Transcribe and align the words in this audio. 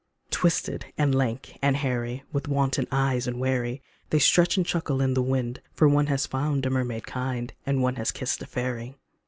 Twisted 0.31 0.87
and 0.97 1.13
lank 1.13 1.59
and 1.61 1.77
hairy, 1.77 2.23
With 2.33 2.47
wanton 2.47 2.87
eyes 2.91 3.27
and 3.27 3.39
wary, 3.39 3.83
They 4.09 4.17
stretch 4.17 4.57
and 4.57 4.65
chuckle 4.65 4.99
in 4.99 5.13
the 5.13 5.21
wind, 5.21 5.61
For 5.75 5.87
one 5.87 6.07
has 6.07 6.25
found 6.25 6.65
a 6.65 6.71
mermaid 6.71 7.05
kind, 7.05 7.53
And 7.67 7.83
one 7.83 7.97
has 7.97 8.09
kissed 8.11 8.41
a 8.41 8.47
fairy. 8.47 8.95